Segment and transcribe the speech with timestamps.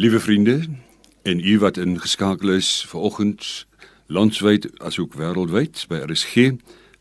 [0.00, 0.60] Liewe vriende,
[1.22, 3.66] en u wat ingeskakel is ver oggend
[4.06, 6.54] landwyd asook wêreldwyd by RSG,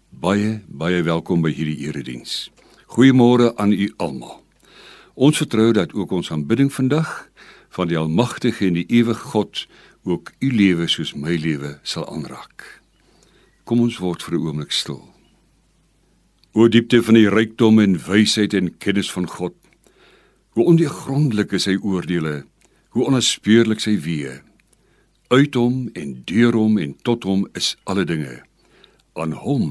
[0.10, 2.50] baie baie welkom by hierdie erediens.
[2.92, 4.42] Goeiemôre aan u almal.
[5.16, 7.30] Ons vertrou dat ook ons aanbidding vandag
[7.78, 9.64] van die almagtige en die ewige God
[10.04, 12.68] ook u lewe soos my lewe sal aanraak.
[13.64, 15.08] Kom ons word vir 'n oomblik stil.
[16.52, 19.56] O diepte van die rykdom en wysheid en kennis van God.
[20.50, 22.44] Hoe ondeurgrondelik is sy oordeele
[22.90, 24.40] hoe onnaspeurlik sy weë.
[25.30, 28.40] Uit hom en deur hom en tot hom is alle dinge.
[29.14, 29.66] Aan hom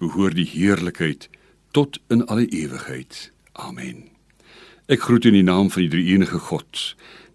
[0.00, 1.28] behoort die heerlikheid
[1.76, 3.30] tot in alle ewigheid.
[3.52, 4.08] Amen.
[4.90, 6.82] Ek groet in die naam van die drie-enige God,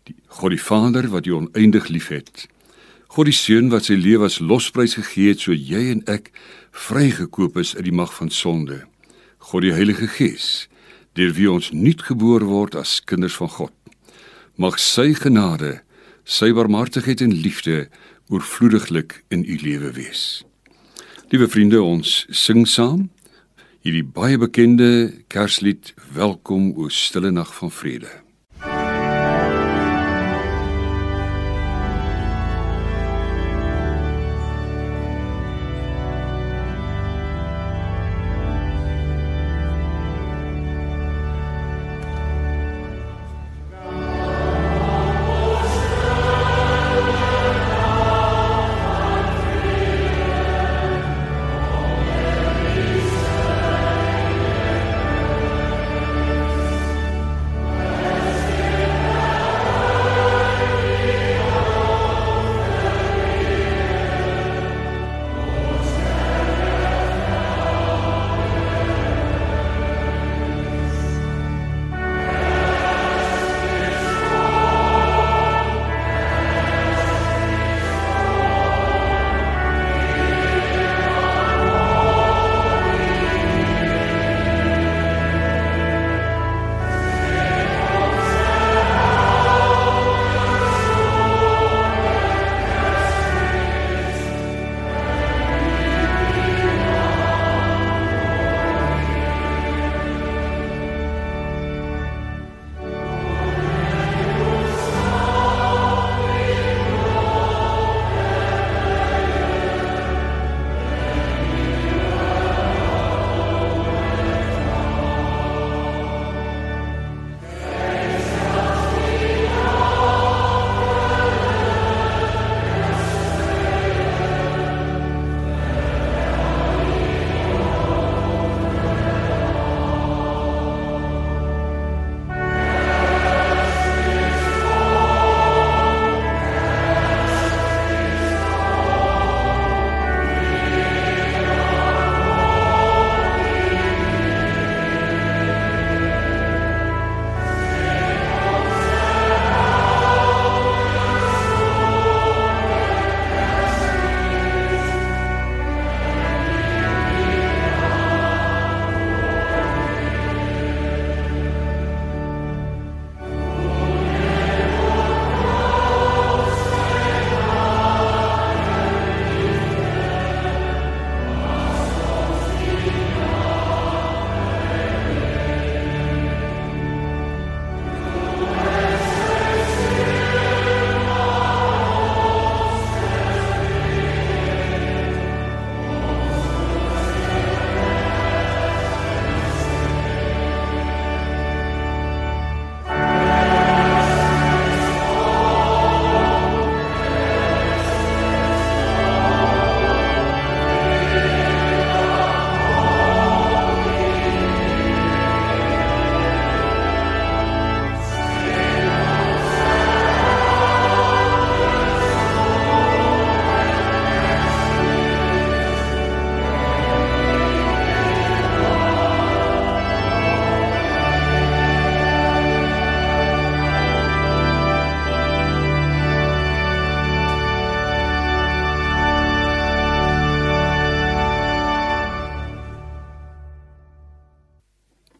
[0.05, 2.45] die God die Vader wat U oneindig liefhet.
[3.09, 6.29] God die Seun wat sy lewe as losprys gegee het sodat jy en ek
[6.75, 8.83] vrygekoop is uit die mag van sonde.
[9.39, 10.67] God die Heilige Gees,
[11.17, 13.73] deur wie ons nuutgebore word as kinders van God
[14.55, 15.81] mag sy genade,
[16.23, 17.85] sy barmhartigheid en liefde
[18.31, 20.43] oorvloediglik in u lewe wees.
[21.29, 23.09] Liewe vriende, ons sing saam
[23.85, 28.24] hierdie baie bekende Kerslied Welkom o stille nag van vrede.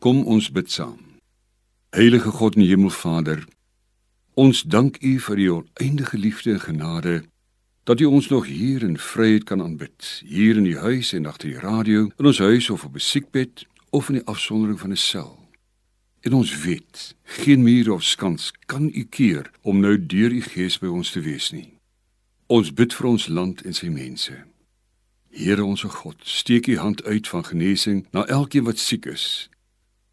[0.05, 0.99] Kom ons bid saam.
[1.89, 3.39] Heilige God en Hemelvader,
[4.37, 7.13] ons dank U vir U oneindige liefde en genade
[7.89, 11.49] dat U ons nog hier in vryheid kan aanbid, hier in die huis en agter
[11.49, 15.01] die radio, in ons huis of op 'n siekbed of in die afsondering van 'n
[15.09, 15.49] sel.
[16.21, 20.77] En ons weet, geen muur of skans kan u keer om nou deur u gees
[20.77, 21.73] by ons te wees nie.
[22.45, 24.37] Ons bid vir ons land en sy mense.
[25.29, 29.49] Here ons God, steek u hand uit van genesing na elkeen wat siek is.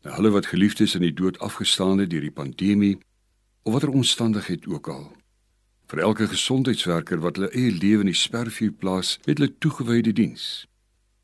[0.03, 2.97] Hulle wat geliefdes in die dood afgestaan het deur die pandemie
[3.63, 5.05] of watter omstandigheid ook al.
[5.87, 10.67] Vir elke gesondheidswerker wat hulle eie lewe in die spervuur plaas met hulle toegewyde diens.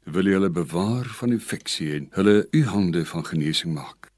[0.05, 4.13] Wil U hulle bewaar van infeksie en hulle u hande van genesing maak.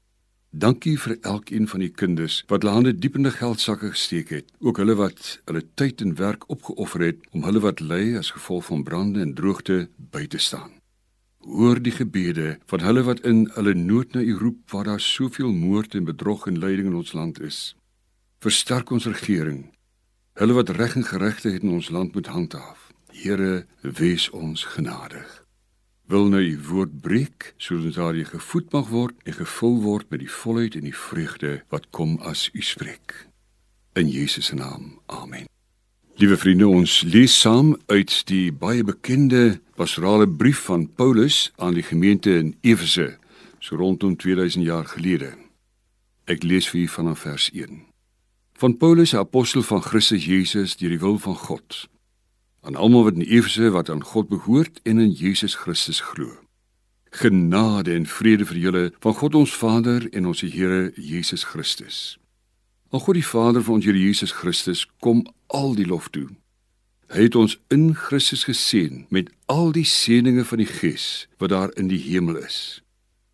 [0.51, 4.51] Dankie vir elkeen van die kinders wat hulle hande diep in die geldsakke gesteek het,
[4.59, 8.69] ook hulle wat hulle tyd en werk opgeoffer het om hulle wat ly as gevolg
[8.69, 10.80] van brande en droogte by te staan.
[11.41, 15.51] Hoor die gebede van hulle wat in hulle nood na U roep waar daar soveel
[15.51, 17.75] moord en bedrog en lyding in ons land is.
[18.39, 19.71] Versterk ons regering.
[20.37, 22.91] Hulle wat reg en geregtigheid in ons land moet handhaaf.
[23.11, 25.41] Here, wees ons genadig.
[26.05, 30.21] Wil nou u woord breek sodat daar jy gevoed mag word en gevul word met
[30.21, 33.15] die volheid en die vreugde wat kom as u spreek.
[33.93, 34.99] In Jesus se naam.
[35.05, 35.50] Amen.
[36.21, 41.81] Liewe vriende, ons lees saam uit die baie bekende pastorale brief van Paulus aan die
[41.81, 43.15] gemeente in Efese,
[43.57, 45.31] so rondom 2000 jaar gelede.
[46.29, 47.81] Ek lees vir u vanaf vers 1
[48.61, 51.87] van Paulus, apostel van Christus Jesus deur die wil van God.
[52.61, 56.37] Aan almal wat in Efese wat aan God behoort en in Jesus Christus glo.
[57.09, 62.20] Genade en vrede vir julle van God ons Vader en ons Here Jesus Christus.
[62.91, 66.27] Aan God die Vader van ons Here Jesus Christus kom al die lof toe.
[67.11, 71.71] Hy het ons in Christus geseën met al die seënings van die Gees wat daar
[71.79, 72.81] in die hemel is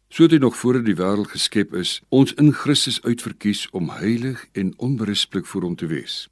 [0.10, 4.74] sodat hy nog voor die wêreld geskep is, ons in Christus uitverkies om heilig en
[4.78, 6.28] onberispelik voor hom te wees.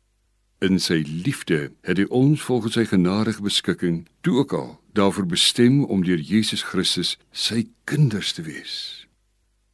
[0.64, 5.84] In sy liefde het hy ons volgens sy genadige beskikking toe ook al daarvoor bestem
[5.84, 9.05] om deur Jesus Christus sy kinders te wees.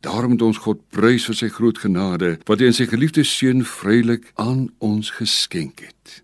[0.02, 3.62] Daarom moet ons God prys vir sy groot genade wat hy in sy geliefde seun
[3.68, 6.22] vrylik aan ons geskenk het.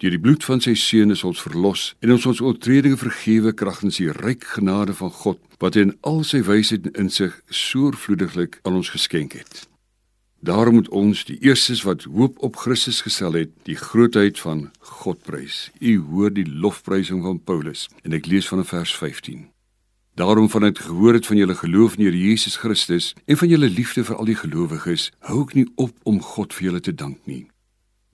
[0.00, 4.00] Deur die bloed van sy seun is ons verlos en ons ons oortredinge vergewe kragtens
[4.00, 8.92] die ryk genade van God wat in al sy wysheid en insig soorvloediglik aan ons
[8.96, 9.66] geskenk het.
[10.44, 14.70] Daarom moet ons die eerstes wat hoop op Christus gestel het, die grootheid van
[15.00, 15.70] God prys.
[15.80, 19.53] U hoor die lofprysing van Paulus en ek lees van vers 15.
[20.14, 24.04] Daarom vanuit gehoor het van julle geloof in Here Jesus Christus en van julle liefde
[24.04, 27.48] vir al die gelowiges, hou ek nie op om God vir julle te dank nie.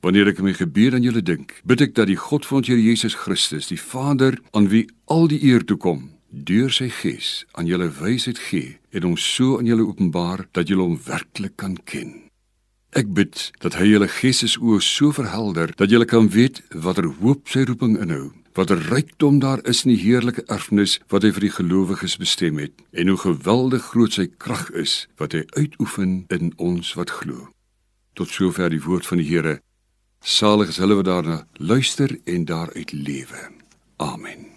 [0.01, 2.81] Wanneer ek my gebed aan julle dink, bid ek dat die God van ons Here
[2.81, 7.69] Jesus Christus, die Vader aan wie al die eer toe kom, deur sy Gees aan
[7.69, 12.17] julle wysheid gee en hom so aan julle openbaar dat julle hom werklik kan ken.
[12.97, 17.69] Ek bid dat hy julle geestesoë so verhelder dat julle kan weet watter hoop sy
[17.69, 22.17] roeping inhou, watter rykdom daar is in die heerlike erfenis wat hy vir die gelowiges
[22.21, 27.15] bestem het en hoe geweldig groot sy krag is wat hy uitoefen in ons wat
[27.21, 27.51] glo.
[28.19, 29.61] Tot sover die woord van die Here.
[30.21, 33.47] Salig is hulle wat daarna luister en daaruit lewe.
[33.97, 34.51] Amen.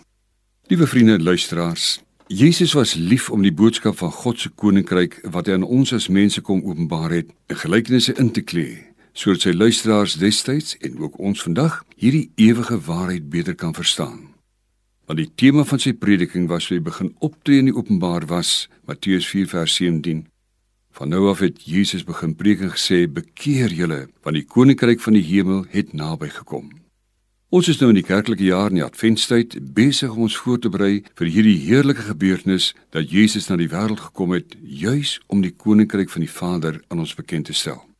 [0.67, 5.47] Liewe vriende en luisteraars, Jesus was lief om die boodskap van God se koninkryk wat
[5.47, 8.79] hy aan ons as mense kom openbaar het, in gelykenisse in te klee,
[9.13, 14.33] sodat sy luisteraars destyds en ook ons vandag hierdie ewige waarheid beter kan verstaan.
[15.05, 18.69] Want die tema van sy prediking was hoe hy begin optree in die openbaar was,
[18.87, 20.25] Matteus 4 vers 17.
[20.93, 25.13] Van nou af het Jesus begin preek en gesê: "Bekeer julle, want die koninkryk van
[25.13, 26.69] die hemel het naby gekom."
[27.49, 30.69] Ons is nou in die kerklike jaar in die Adventtyd besig om ons voor te
[30.69, 35.53] berei vir hierdie heerlike gebeurtenis dat Jesus na die wêreld gekom het juis om die
[35.53, 37.92] koninkryk van die Vader aan ons bekend te stel.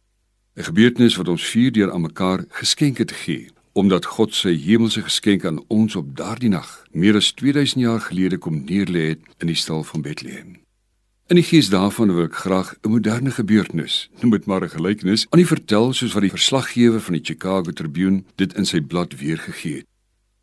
[0.56, 5.02] 'n Gebeurtenis wat ons vier deur aan mekaar geskenke te gee, omdat God sy hemelse
[5.02, 9.50] geskenk aan ons op daardie nag, meer as 2000 jaar gelede kom neerlê het in
[9.50, 10.60] die stal van Bethlehem.
[11.28, 15.26] In die gees daarvan wil ek graag 'n moderne gebeurtenis, noem dit maar 'n gelykenis,
[15.30, 19.18] aan u vertel soos wat die verslaggewer van die Chicago Tribune dit in sy blad
[19.18, 19.88] weergegee het.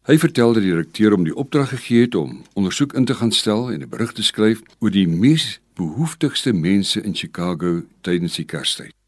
[0.02, 3.32] Hy vertel dat die direkteur hom die opdrag gegee het om ondersoek in te gaan
[3.32, 8.44] stel en 'n berig te skryf oor die mees behoeftigste mense in Chicago tydens die
[8.44, 8.99] Kerstyd.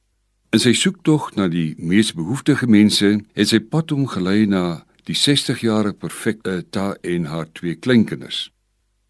[0.53, 5.15] In sy soektog na die mees behoeftige mense, het sy pad hom gelei na die
[5.17, 8.51] 60-jarige perfekte Ta en haar twee kleinkinders.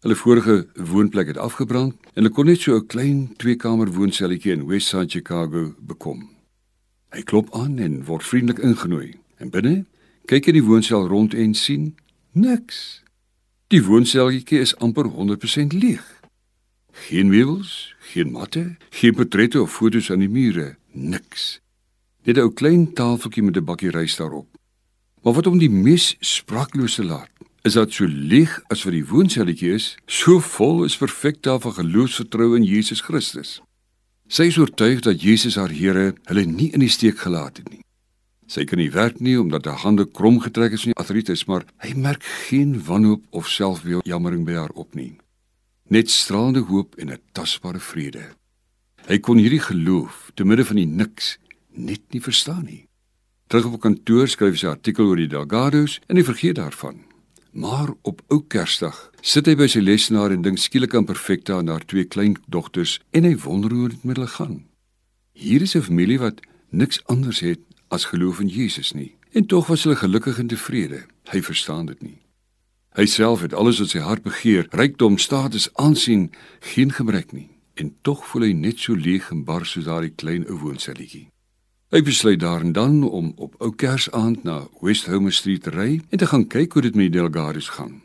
[0.07, 4.67] Hulle vorige woonplek het afgebrand en hulle kon net so 'n klein tweekamer woonselletjie in
[4.67, 6.29] Westside Chicago bekom.
[7.11, 9.19] Hy klop aan en word vriendelik ingenooi.
[9.37, 9.85] En binne
[10.25, 11.95] kyk hy die woonstel rond en sien
[12.31, 13.03] niks.
[13.67, 16.23] Die woonselletjie is amper 100% leeg.
[16.93, 21.59] Geen meubels, geen matte, geen portrette of foto's aan die mure, niks.
[22.23, 24.47] Net 'n ou klein tafeltjie met 'n bakkie rys daarop.
[25.23, 27.29] Maar wat hom die mees spraaklose laat,
[27.63, 31.73] is dat so leeg as wat die woonselletjie is, so vol is perfek daar van
[31.73, 33.61] geloofsvertroue in Jesus Christus.
[34.27, 37.83] Sy is oortuig dat Jesus haar Here hulle nie in die steek gelaat het nie.
[38.47, 41.63] Sy kan nie werk nie omdat haar hande krom getrek is van die artritis, maar
[41.85, 45.15] hy merk geen wanhoop of selfjammering by haar op nie.
[45.87, 48.35] Net stralende hoop en 'n tasbare vrede.
[49.03, 51.37] Hy kon hierdie geloof te midde van die niks
[51.75, 52.83] net nie verstaan nie.
[53.51, 57.03] Terug op kantoor skryf sy 'n artikel oor die Delgados en hy vergeet daarvan.
[57.51, 61.67] Maar op ou Kersdag sit hy by sy lesenaar en dink skielik aan Perfecta en
[61.67, 64.65] haar twee kleindogters en hy wonder hoe dit met hulle gaan.
[65.33, 69.15] Hier is 'n familie wat niks anders het as geloof in Jesus nie.
[69.31, 71.05] En tog was hulle gelukkig en tevrede.
[71.29, 72.21] Hy verstaan dit nie.
[72.93, 77.52] Hy self het alles wat sy hart begeer, rykdom, status, aansien, geen gebrek nie.
[77.73, 81.27] En tog voel hy net so leeg en bar soos daardie klein ou woonselletjie.
[81.93, 86.25] Hy besluit daarin om op ou Kersaand na West Home Street te ry en te
[86.25, 88.01] gaan kyk hoe dit met die Delgados gaan.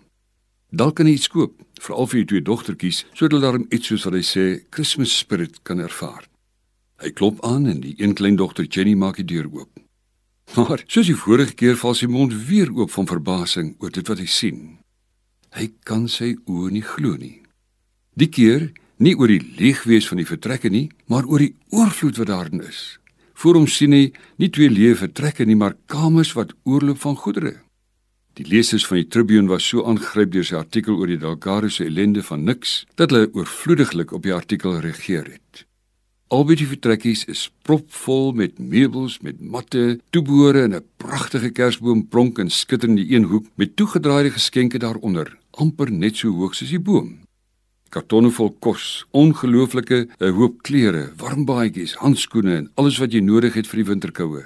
[0.68, 4.04] Dalk kan hy iets koop, veral vir die twee dogtertjies, sodat hulle daarom iets soos
[4.04, 6.26] wat hy sê, Christmas spirit kan ervaar.
[7.00, 9.80] Hy klop aan en die een klein dogter Jenny maak die deur oop.
[10.56, 14.20] Maar soos die vorige keer val sy mond weer oop van verbasing oor dit wat
[14.20, 14.60] hy sien.
[15.56, 17.38] Hy kan sy oë nie glo nie.
[18.18, 22.30] Die keer nie oor die leegwees van die vertrekke nie, maar oor die oorvloed wat
[22.30, 22.98] daarin is.
[23.38, 24.04] Voor hom sien hy
[24.42, 27.54] nie twee leë vertrekke nie, maar kamers wat oorloop van goedere.
[28.38, 31.86] Die lesers van die Tribune was so aangegryp deur sy artikel oor die Dalgare se
[31.86, 35.64] ellende van niks dat hulle oorvloediglik op die artikel reageer het.
[36.34, 42.38] Albei die vertrekkies is propvol met meubels, met matte, toebehore en 'n pragtige kersboom pronk
[42.38, 46.70] en skitter in die een hoek met toegedraaide geskenke daaronder, amper net so hoog soos
[46.70, 47.27] die boom
[47.88, 53.21] kartonne vol kos, ongelooflike 'n eh, hoop klere, warm baadjies, handskoene en alles wat jy
[53.21, 54.45] nodig het vir die winterkoue.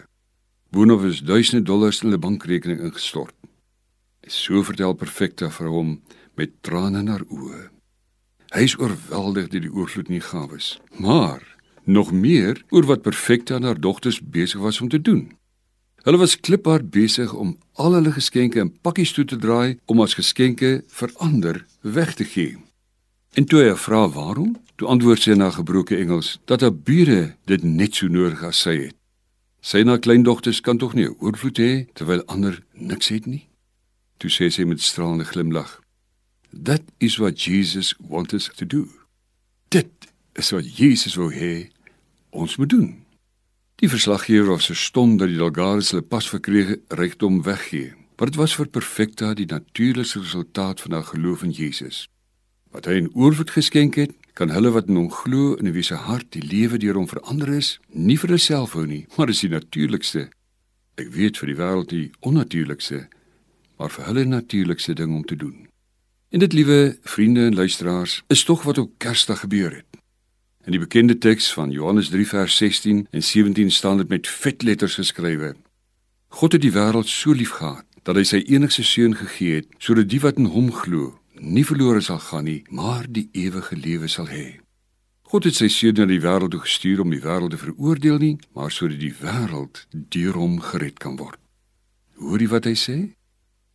[0.71, 3.35] Boonop is duisende dollars in 'n bankrekening ingestort.
[4.27, 6.01] So vertel Perfecta vir hom
[6.37, 7.71] met trane in haar oë.
[8.55, 11.43] Hy is oorweldig deur die oorvloed in die gawes, maar
[11.85, 15.33] nog meer oor wat Perfecta en haar dogters besig was om te doen.
[16.03, 20.17] Hulle was kliphard besig om al hulle geskenke in pakkies toe te draai om as
[20.19, 22.57] geskenke vir ander weg te gee.
[23.33, 27.63] En toe hy vra waarom, toe antwoord sy na gebroke Engels dat haar bure dit
[27.65, 28.97] net so nodig as sy het.
[29.65, 33.47] Sy na kleindogters kan tog nie oorvloed hê terwyl ander niks het nie.
[34.21, 35.81] Toe sê sy met stralende glimlag:
[36.53, 38.85] "That is what Jesus wants us to do."
[39.69, 41.71] Dit is wat Jesus wou hê
[42.31, 43.05] ons moet doen.
[43.81, 48.55] Die verslaggewer was verstom dat die Dalgares hulle pas verkreë rykdom weggee, maar dit was
[48.55, 52.13] vir perfekte die natuurlike resultaat van haar geloof in Jesus
[52.73, 55.95] wat hy in oorvloed geskenk het, kan hulle wat in hom glo in 'n wese
[55.95, 59.49] hart die lewe deur hom verander is, nie vir hulself hou nie, maar is die
[59.49, 60.31] natuurlikste.
[60.97, 63.09] Ek weet vir die wêreld die onnatuurlikste,
[63.79, 65.69] maar vir hulle natuurlikste ding om te doen.
[66.31, 69.87] En dit liewe vriende en luisteraars, is tog wat op Kersdag gebeur het.
[70.65, 74.63] In die bekende teks van Johannes 3 vers 16 en 17 staan dit met vet
[74.63, 75.57] letters geskrywe:
[76.29, 80.21] God het die wêreld so liefgehad dat hy sy enigste seun gegee het sodat die
[80.21, 84.61] wat in hom glo nie verlore sal gaan nie, maar die ewige lewe sal hê.
[85.33, 88.37] God het sy seun na die wêreld toe gestuur om die wêreld te veroordeel nie,
[88.55, 91.41] maar sodat die wêreld deur hom gered kan word.
[92.21, 92.97] Hoor jy wat hy sê?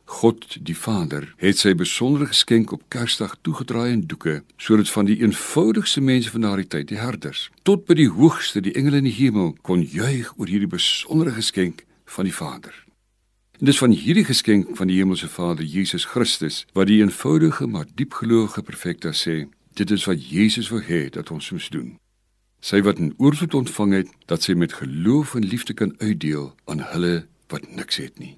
[0.08, 5.18] God die Vader het sy besondere geskenk op Kersdag toegedraai in doeke sodat van die
[5.20, 9.18] eenvoudigste mense van daardie tyd, die herders, tot by die hoogste, die engele in die
[9.18, 12.72] hemel kon juig oor hierdie besondere geskenk van die Vader.
[13.58, 17.88] En dis van hierdie geskenk van die Hemelse Vader Jesus Christus wat die eenvoudige maar
[17.96, 21.96] diepgelowige perfekte sê, dit is wat Jesus wil hê dat ons moet doen.
[22.62, 26.80] Sy wat 'n oorvloed ontvang het, dat sy met geloof en liefde kan uitdeel aan
[26.80, 28.38] hulle wat niks het nie.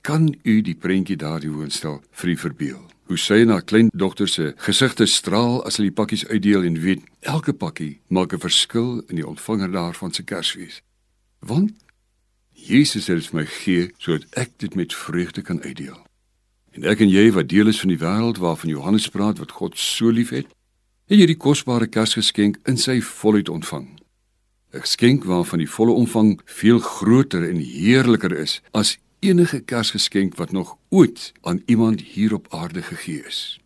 [0.00, 2.90] Kan u die prentjie daardie woonstel vir u verbeel?
[3.06, 7.52] Hoe sy na kleindogter se gesigte straal as hulle die pakkies uitdeel en weet elke
[7.52, 10.82] pakkie maak 'n verskil in die ontvanger daarvan se Kersfees.
[11.38, 11.72] Want
[12.66, 15.98] Jesus het dit my gee sodat ek dit met vreugde kan uitdeel.
[16.70, 19.78] En ek en jy wat deel is van die wêreld waarvan Johannes praat wat God
[19.78, 20.46] so liefhet,
[21.10, 23.88] het hierdie kosbare Kersgeskenk in sy volheid ontvang.
[24.70, 30.52] 'n Geskenk waarvan die volle omvang veel groter en heerliker is as enige Kersgeskenk wat
[30.52, 33.60] nog ooit aan iemand hier op aarde gegee is.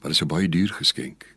[0.00, 1.36] Wat is 'n baie duur geskenk.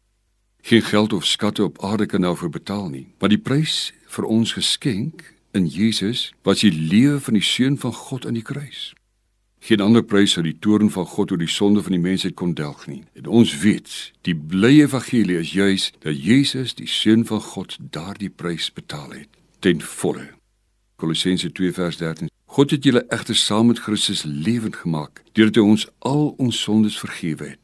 [0.61, 4.53] Geen geld of skatte op aarde kan daarvoor betaal nie, maar die prys vir ons
[4.53, 8.93] geskenk in Jesus was die lewe van die seun van God aan die kruis.
[9.63, 12.55] Geen ander prys sou die toorn van God oor die sonde van die mensheid kon
[12.57, 13.03] delg nie.
[13.15, 13.93] En ons weet,
[14.27, 19.29] die blye evangelie is juis dat Jesus, die seun van God, daardie prys betaal het
[19.63, 20.33] ten volle.
[20.99, 22.31] Kolossense 2 vers 13.
[22.53, 26.99] God het julle egter saam met Christus lewend gemaak deurdat hy ons al ons sondes
[26.99, 27.61] vergewe het.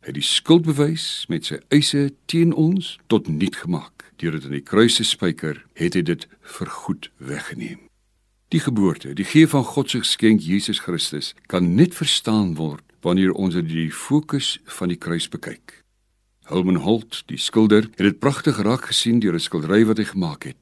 [0.00, 4.56] Hy het die skuldbewys met sy eise teen ons tot niet gemaak deur dit aan
[4.58, 7.80] die kruis te spyker, het hy dit vergoed weggeneem.
[8.48, 13.32] Die geboorte, die gee van God se geskenk Jesus Christus, kan net verstaan word wanneer
[13.32, 15.82] ons die fokus van die kruis bekyk.
[16.48, 20.44] Helmut Holt, die skilder, het dit pragtig raak gesien deur 'n skildery wat hy gemaak
[20.44, 20.56] het.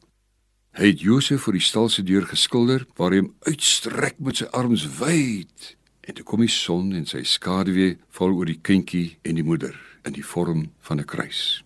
[0.76, 4.44] Hy het Josef voor die stal se deur geskilder waar hy hom uitstrek met sy
[4.52, 9.34] arms wyd en toe kom die son en sy skaduwee val oor die kindjie en
[9.34, 11.62] die moeder in die vorm van 'n kruis.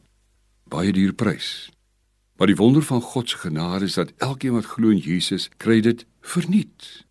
[0.69, 1.71] Baie duur prys.
[2.41, 5.81] Maar die wonder van God se genade is dat elkeen wat glo in Jesus, kry
[5.81, 7.05] dit verniet.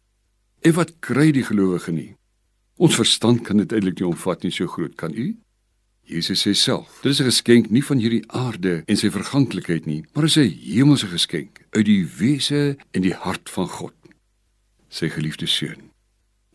[0.60, 2.16] En wat kry die gelowige nie?
[2.82, 5.28] Ons verstand kan dit eintlik nie omvat nie, so groot kan u?
[6.02, 10.04] Jesus sê self: "Dit is 'n geskenk nie van hierdie aarde en sy verganklikheid nie,
[10.14, 13.94] maar is 'n hemelse geskenk uit die wese en die hart van God."
[14.88, 15.92] Sy geliefde seun.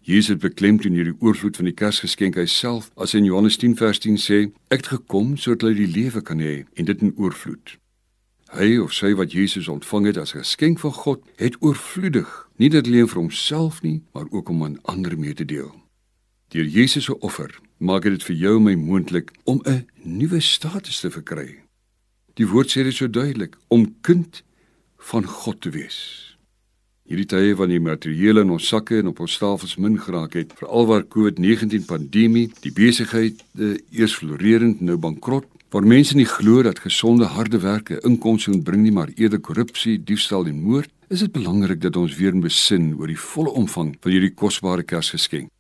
[0.01, 4.17] Jesus beklemtoon hierdie oorvloed van die Kersgeskenk hy self as in Johannes 10 vers 10
[4.17, 7.84] sê: "Ek het gekom sodat hulle die lewe kan hê en dit in oorvloed."
[8.55, 12.69] Hy of sy wat Jesus ontvang het as 'n geskenk van God, het oorvloedig, nie
[12.69, 15.75] net alleen vir homself nie, maar ook om aan ander mee te deel.
[16.49, 21.01] Deur Jesus se offer maak dit vir jou en my moontlik om 'n nuwe status
[21.01, 21.65] te verkry.
[22.35, 24.43] Die woord sê dit so duidelik om kind
[24.99, 26.37] van God te wees.
[27.05, 30.53] Hierdie tye wanneer die materiële in ons sakke en op ons tafels min geraak het,
[30.57, 33.45] veral waar COVID-19 pandemie, die besigheid
[33.91, 38.93] eers floreerend nou bankrot, waar mense nie glo dat gesonde harde werke inkomste bring nie,
[38.95, 43.19] maar eerder korrupsie, diefstal en moord, is dit belangrik dat ons weer besin oor die
[43.19, 45.51] volle omvang van hierdie kosbare Kersgeskenk.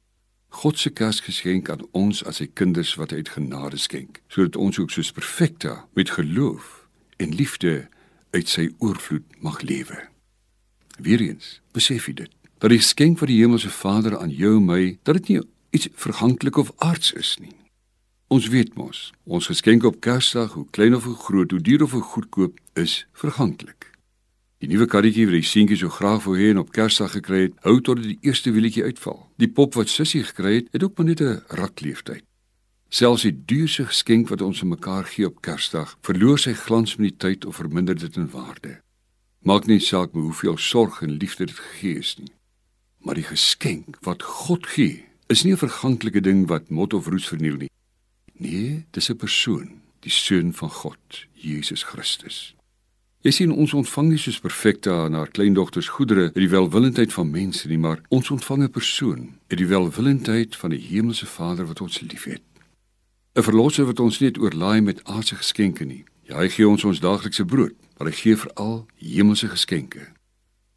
[0.54, 4.78] God se Kersgeskenk aan ons as sy kinders wat hy uit genade skenk, sodat ons
[4.78, 6.86] ook soos perfekte met geloof
[7.18, 7.88] en liefde
[8.38, 9.98] uit sy oorvloed mag lewe.
[11.02, 12.30] Weereens, besef jy dit?
[12.62, 15.42] Dat die geskenk van die Hemelse Vader aan jou en my, dat dit nie
[15.74, 17.56] iets verganklik of aards is nie.
[18.34, 21.92] Ons weet mos, ons geskenk op Kersdag, hoe klein of hoe groot, hoe duur of
[21.94, 23.92] hoe goedkoop, is verganklik.
[24.58, 27.52] Die nuwe karretjie wat die seentjie so graag wou hê en op Kersdag gekry het,
[27.62, 29.20] hou tot die eerste wielietjie uitval.
[29.38, 32.24] Die pop wat sussie gekry het, het ook maar net 'n rakleeftyd.
[32.88, 37.08] Selfs die duurste geskenk wat ons aan mekaar gee op Kersdag, verloor sy glans met
[37.10, 38.80] die tyd of verminder dit in waarde.
[39.42, 42.32] Maak nie saak hoe hoeveel sorg en liefde dit gegee is nie.
[42.98, 47.28] Maar die geskenk wat God gee, is nie 'n verganklike ding wat mot of roes
[47.28, 47.73] verniel nie.
[48.36, 52.54] Nee, dis 'n persoon, die seun van God, Jesus Christus.
[53.24, 57.30] Jy sien ons ontvang nie soos perfekte aan haar kleindogters goedere uit die welwillendheid van
[57.30, 61.80] mense nie, maar ons ontvang 'n persoon uit die welwillendheid van die hemelse Vader wat
[61.80, 62.42] ons liefhet.
[63.34, 66.04] 'n Verlosser wat ons nie oorlaai met aardse geskenke nie.
[66.22, 70.12] Ja, hy gee ons ons daaglikse brood, maar hy gee veral hemelse geskenke.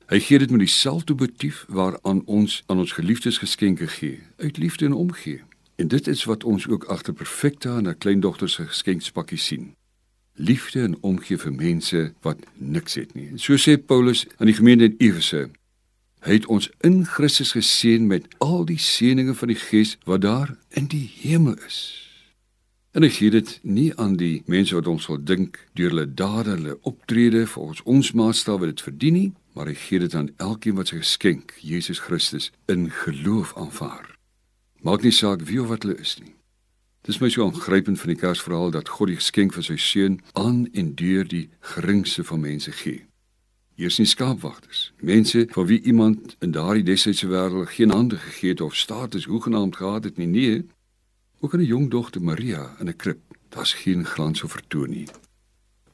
[0.07, 4.85] Hy gee dit met dieselfde motief waaraan ons aan ons geliefdes geskenke gee, uit liefde
[4.85, 5.41] en omgee.
[5.77, 9.75] En dit is wat ons ook agter perfekte aan 'n kleindogter se geskenkspakkie sien
[10.37, 13.27] liefde en omgee vir mense wat niks het nie.
[13.33, 15.47] En so sê Paulus aan die gemeente in Efese:
[16.25, 20.57] Hy het ons in Christus geseën met al die seënings van die Gees wat daar
[20.69, 21.79] in die hemel is.
[22.91, 26.55] En hy gee dit nie aan die mense wat ons sal dink deur hulle dade,
[26.57, 30.77] hulle optrede volgens ons maatstaf wat dit verdien nie, maar hy gee dit aan elkeen
[30.77, 34.16] wat sy geskenk, Jesus Christus, in geloof aanvaar.
[34.81, 36.33] Maak nie saak wie of wat hulle is nie.
[37.07, 40.65] Dis my so aangrypend van die Kersverhaal dat God die geskenk van sy seun aan
[40.73, 43.05] en deur die geringste van mense gee.
[43.77, 48.55] Hier is nie skaapwagters, mense vir wie iemand in daardie desydse wêreld geen hande gegee
[48.55, 50.65] het of status hoegenaamd gehad het nie, nee.
[51.39, 55.07] Ook 'n jong dogter Maria in 'n krib, daar's geen glans of vertoon nie.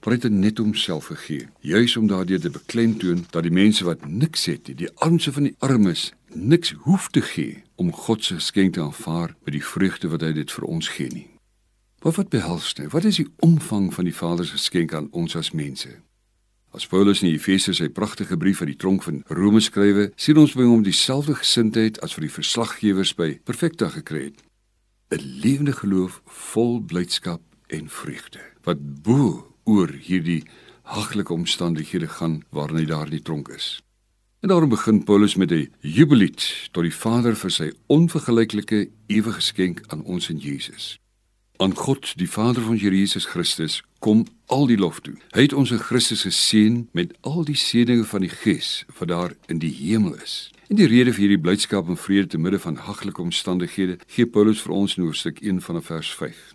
[0.03, 4.01] Maar hy het net homself gegee, juis om daardeur te beklemtoon dat die mense wat
[4.05, 8.73] niks het, die armste van die armes, niks hoef te gee om God se geskenk
[8.73, 11.29] te aanvaar met die vreugde wat hy dit vir ons gee nie.
[12.03, 12.89] Maar wat behels dit?
[12.91, 15.87] Wat is die omvang van die Vader se geskenk aan ons as mense?
[16.75, 20.57] As Paulus in Efesië sy pragtige brief uit die tronk van Rome skrywe, sien ons
[20.57, 24.43] by hom dieselfde gesindheid as vir die verslaggewers by Perfekta gekry het.
[25.15, 30.43] 'n Lewende geloof vol blydskap en vreugde wat bo oor hierdie
[30.83, 33.79] haglike omstandighede gaan waarin hy daar in die tronk is.
[34.43, 39.81] En daarom begin Paulus met 'n jubelied tot die Vader vir sy onvergelyklike ewige geskenk
[39.87, 40.99] aan ons in Jesus.
[41.57, 45.13] Aan God, die Vader van Jesus Christus, kom al die lof toe.
[45.31, 49.35] Hy het ons in Christus geseën met al die seënings van die Gees wat daar
[49.45, 50.51] in die hemel is.
[50.67, 54.61] En die rede vir hierdie blydskap en vrede te midde van haglike omstandighede gee Paulus
[54.61, 56.53] vir ons in hoofstuk 1 vanaf vers 5.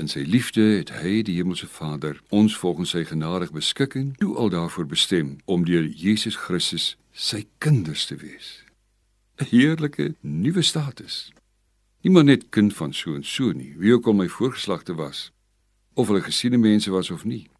[0.00, 4.48] In sy liefde het hy die hemelse Vader ons volgens sy genadige beskikking toe al
[4.48, 8.64] daarvoor bestem om deur Jesus Christus sy kinders te wees.
[9.36, 11.32] 'n Heerlike nuwe status.
[12.00, 15.32] Nie maar net kind van so en so nie, wie ook al my voorgeslagte was
[15.94, 17.50] of hulle gesiene mense was of nie.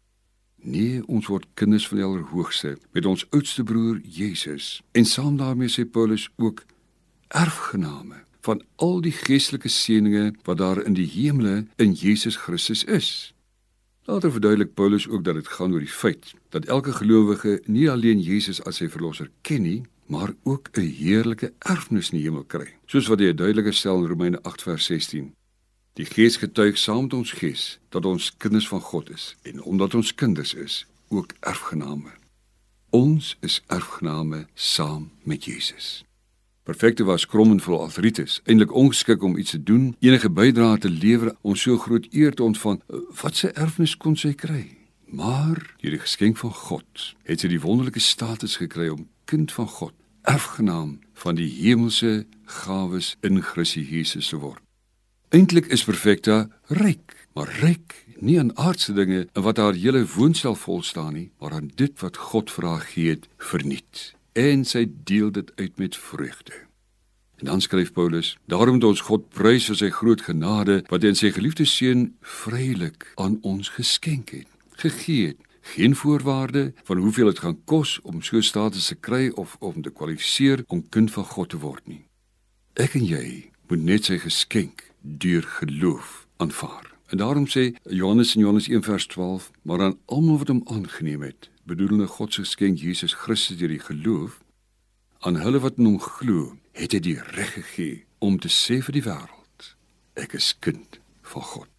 [0.55, 4.81] Nee, ons word kinders van die Allerhoogste met ons oudste broer Jesus.
[4.91, 6.65] En saam daarmee sê Paulus ook
[7.27, 13.33] erfgename van al die geestelike seënings wat daar in die hemele in Jesus Christus is.
[14.09, 18.19] Later verduidelik Paulus ook dat dit gaan oor die feit dat elke gelowige nie alleen
[18.19, 22.73] Jesus as sy verlosser ken nie, maar ook 'n heerlike erfenis in die hemel kry.
[22.85, 25.33] Soos wat hy duidelik stel in Romeine 8 vers 16.
[25.93, 29.95] Die Gees getuig saam met ons gees dat ons kinders van God is en omdat
[29.95, 32.11] ons kinders is, ook erfgename.
[32.89, 36.03] Ons is erfgename saam met Jesus.
[36.63, 40.89] Perfekte was krom en vol artritis, eintlik ongeskik om iets te doen, enige bydrae te
[40.89, 42.77] lewer om so groot eer te ontvang.
[43.21, 44.67] Wat sy erfenis kon sy kry?
[45.09, 49.71] Maar deur die geskenk van God het sy die wonderlike status gekry om kind van
[49.73, 49.95] God,
[50.29, 52.27] erfgenaam van die hemelse
[52.61, 54.61] gawes in Christus Jesus te word.
[55.33, 60.53] Eintlik is Perfekta ryk, maar ryk nie aan aardse dinge en wat haar hele woonstel
[60.53, 64.85] vol staan nie, maar aan dit wat God vir haar gee het verniet en sy
[65.03, 66.53] deel dit uit met vreugde.
[67.41, 71.09] En dan skryf Paulus: Daarom moet ons God prys vir sy groot genade wat hy
[71.13, 74.49] in sy geliefde seun vrylik aan ons geskenk het,
[74.83, 75.39] gegee het.
[75.61, 79.91] Geen voorwaarde van hoeveel dit gaan kos om so status te kry of om te
[79.93, 82.01] kwalifiseer om kind van God te word nie.
[82.73, 86.89] Ek en jy moet net sy geskenk deur geloof aanvaar.
[87.13, 91.21] En daarom sê Johannes in Johannes 1 vers 12, maar aan almal wat hom aangeneem
[91.21, 94.39] het, bedoelende God se geskenk Jesus Christus deur die geloof
[95.19, 98.97] aan hulle wat in hom glo, het hy die reg gegee om te sê vir
[98.97, 99.75] die wêreld
[100.19, 100.99] ek is kind
[101.33, 101.69] van God.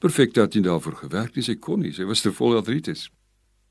[0.00, 3.08] Perfek dat hy daarvoor gewerk het, sy kon nie, sy was te vol artritis.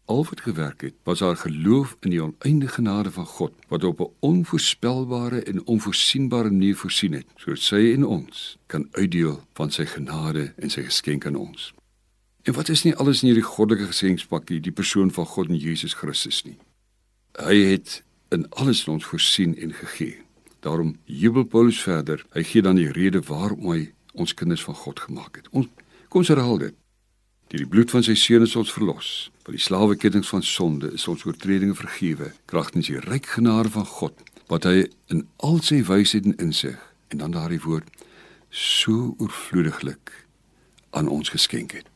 [0.09, 4.01] Al wat gewerk het, was haar geloof in die oneindige genade van God wat op
[4.01, 9.85] 'n onvoorspelbare en onvoorsienbare manier voorsien het, sodat sy en ons kan uitdeel van sy
[9.85, 11.73] genade en sy geskenk aan ons.
[12.45, 15.95] En wat is nie alles in hierdie goddelike geskenkpakkie, die persoon van God en Jesus
[15.97, 16.59] Christus nie.
[17.41, 20.19] Hy het in alles in ons voorsien en gegee.
[20.61, 22.21] Daarom jubel Paulus verder.
[22.37, 23.79] Hy gee dan die rede waarom hy
[24.13, 25.49] ons kinders van God gemaak het.
[25.57, 25.71] Ons
[26.09, 26.77] kom ons herhaal dit.
[27.49, 29.09] Deur die bloed van sy seun is ons verlos.
[29.45, 32.29] Van die slaweketings van sonde is ons oortredinge vergewe.
[32.45, 34.21] Kragtens die ryk genade van God
[34.53, 36.77] wat hy in al sy wysheid en insig
[37.09, 37.89] en dan daardie woord
[38.53, 40.13] so oorvloediglik
[40.93, 41.94] aan ons geskenk het.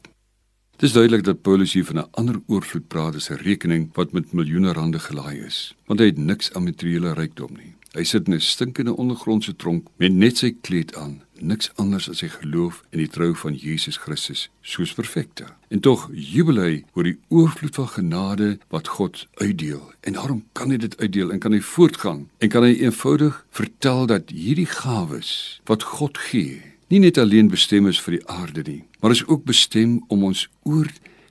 [0.79, 4.31] Dis duidelik dat Paulus hier van 'n ander oorvloed praat as 'n rekening wat met
[4.31, 7.73] miljoene rande gelaai is, want hy het niks aan materiële rykdom nie.
[7.91, 12.17] Hy sit in 'n stinkende ondergrondse tronk met net sy kleed aan, niks anders as
[12.17, 15.45] sy geloof en die trou van Jesus Christus, soos perfekte.
[15.67, 19.91] En tog jubel hy oor die oorvloed van genade wat God uitdeel.
[19.99, 24.05] En daarom kan hy dit uitdeel en kan hy voortgaan en kan hy eenvoudig vertel
[24.05, 28.83] dat hierdie gawes wat God gee nie net alleen bestem is vir die aarde nie,
[28.99, 30.87] maar is ook bestem om ons oor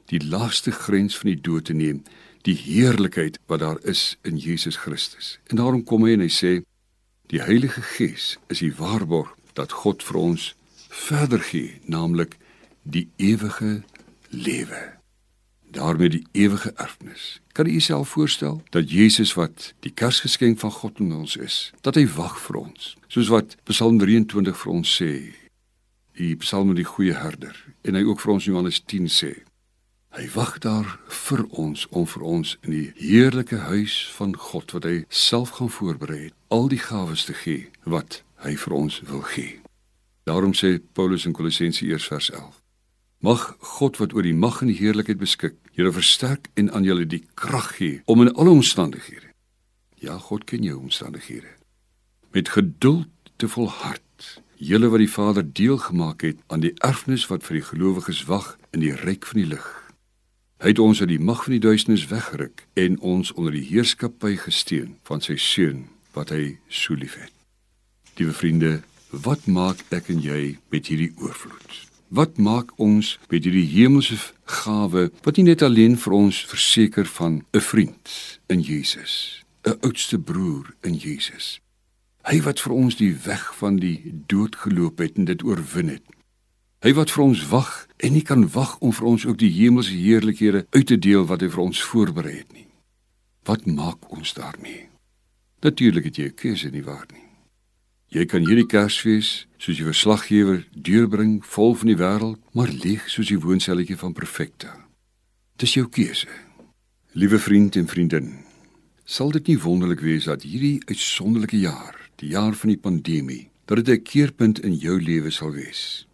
[0.09, 2.03] die laaste grens van die dood te neem,
[2.43, 5.39] die heerlikheid wat daar is in Jesus Christus.
[5.47, 6.53] En daarom kom hy en hy sê
[7.29, 10.55] die Heilige Gees is die waarborg dat God vir ons
[10.89, 12.39] verder gee, naamlik
[12.89, 13.83] die ewige
[14.31, 14.99] lewe.
[15.71, 17.41] daarmee die ewige erfenis.
[17.53, 21.95] Kan u jouself voorstel dat Jesus wat die Kersgeskenk van God aan ons is, dat
[21.95, 25.13] hy wag vir ons, soos wat Psalm 23 vir ons sê,
[26.19, 27.55] die Psalm die goeie herder
[27.87, 29.33] en hy ook vir ons Johannes 10 sê.
[30.17, 34.89] Hy wag daar vir ons om vir ons in die heerlike huis van God wat
[34.89, 39.23] hy self gaan voorberei het, al die gawes te gee wat hy vir ons wil
[39.35, 39.61] gee.
[40.27, 42.57] Daarom sê Paulus in Kolossense 1 vers 11:
[43.21, 43.45] Mag
[43.77, 47.25] God wat oor die mag en die heerlikheid beskik, julle versterk en aan julle die
[47.35, 49.31] krag gee om in alle omstandighede.
[49.99, 51.51] Ja, God ken jou omstandighede.
[52.33, 54.03] Met geduld te volhard
[54.59, 58.57] julle wat die Vader deel gemaak het aan die erfenis wat vir die gelowiges wag
[58.75, 59.67] in die ryk van die lig.
[60.59, 64.35] Hy het ons uit die mag van die duisternis weggeruk en ons onder die heerskappy
[64.43, 65.85] gesteun van sy seun
[66.17, 67.31] wat hy so liefhet.
[68.19, 68.73] Liewe vriende,
[69.15, 71.87] wat maak ek en jy met hierdie oorvloed?
[72.11, 74.19] Wat maak ons met hierdie hemelse
[74.65, 80.19] gawe wat nie net alleen vir ons verseker van 'n vriend in Jesus, 'n oudste
[80.19, 81.61] broer in Jesus,
[82.29, 86.03] Hy wat vir ons die weg van die dood geloop het en dit oorwin het.
[86.85, 87.71] Hy wat vir ons wag
[88.05, 91.41] en nie kan wag om vir ons ook die hemelse heerlikhede uit te deel wat
[91.41, 92.67] hy vir ons voorberei het nie.
[93.49, 94.91] Wat maak ons daarmee?
[95.65, 97.25] Natuurlik het jy 'n keuse nie waar nie.
[98.09, 103.29] Jy kan hierdie Kersfees soos die verslaggewer deurbring vol van die wêreld, maar leeg soos
[103.29, 104.69] die woonselletjie van perfekte.
[105.57, 106.29] Dis jou keuse.
[107.13, 108.45] Liewe vriend en vriendin,
[109.05, 113.85] sal dit nie wonderlik wees dat hierdie uitsonderlike jaar die jaar van die pandemie, dat
[113.85, 116.07] dit 'n keerpunt in jou lewe sal wees.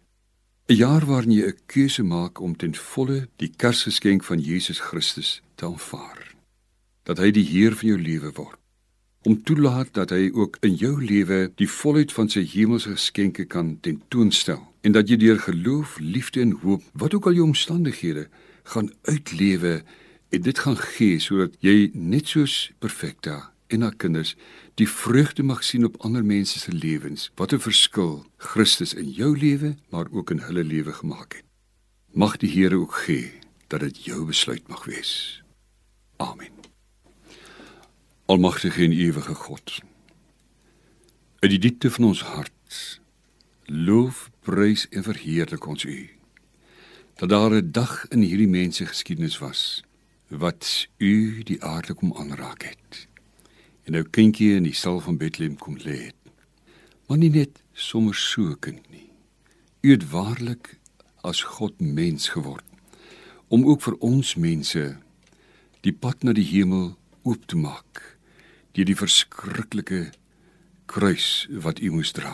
[0.67, 5.41] 'n Jaar waarin jy 'n keuse maak om ten volle die Kersgeskenk van Jesus Christus
[5.55, 6.35] te aanvaar.
[7.03, 8.59] Dat hy die Heer van jou lewe word.
[9.21, 13.77] Om toelaat dat hy ook in jou lewe die volheid van sy hemelse geskenke kan
[13.81, 18.27] tentoonstel en dat jy deur geloof, liefde en hoop, wat ook al jou omstandighede,
[18.63, 19.83] gaan uitlewe
[20.29, 24.35] en dit gaan gee sodat jy net soos perfekta en haar kinders
[24.73, 27.31] die vreugde mag sien op ander mense se lewens.
[27.35, 31.43] Wat 'n verskil Christus in jou lewe, maar ook in hulle lewe gemaak het.
[32.11, 33.31] Mag die Here ook gee
[33.67, 35.43] dat dit jou besluit mag wees.
[36.17, 36.51] Amen.
[38.25, 39.79] Almagtige en ewige God.
[41.39, 43.01] In die diepte van ons hart
[43.65, 46.09] loof, prys en verheerlik ons U.
[47.15, 49.83] Dat daar 'n dag in hierdie mense geskiedenis was
[50.27, 53.07] wat U die aarde kom aanraak het
[53.85, 56.17] en nou kindjie in die stal van Bethlehem kom lê het.
[57.07, 59.09] Maar nie net sommer so kind nie.
[59.85, 60.75] U het waarlik
[61.25, 62.65] as God mens geword
[63.53, 64.83] om ook vir ons mense
[65.85, 68.01] die pad na die hemel oop te maak
[68.73, 70.01] deur die verskriklike
[70.89, 72.33] kruis wat u moes dra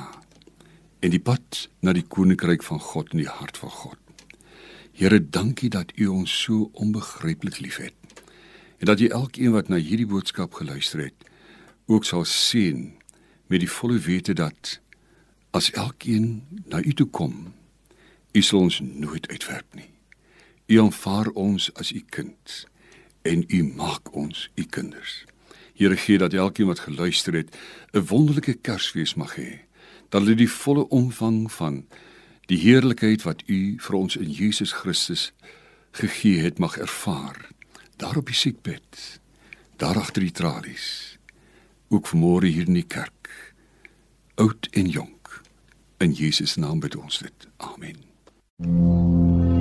[1.04, 3.98] en die pad na die koninkryk van God in die hart van God.
[4.94, 7.96] Here, dankie dat u ons so onbegryplik liefhet
[8.80, 11.31] en dat jy elkeen wat na hierdie boodskap geluister het
[11.86, 13.02] ook sal sien
[13.48, 14.80] met die volle wete dat
[15.52, 17.54] as elkeen na u toe kom,
[18.32, 19.90] u sal ons nooit uitwerp nie.
[20.72, 22.68] U aanvaar ons as u kind
[23.28, 25.26] en u maak ons u kinders.
[25.76, 27.58] Here gee dat elkeen wat geluister het
[27.92, 29.60] 'n wonderlike Kersfees mag hê.
[30.10, 31.86] Dat hulle die volle omvang van
[32.46, 35.34] die heerlikheid wat u vir ons in Jesus Christus
[35.92, 37.50] gegee het mag ervaar.
[37.96, 39.20] Daar op die siekbed,
[39.78, 41.11] daar agter die tralies
[41.92, 43.54] ook vanmôre hier in die kerk.
[44.36, 45.42] Oud en jonk.
[45.98, 47.48] In Jesus naam bid ons dit.
[47.58, 49.61] Amen.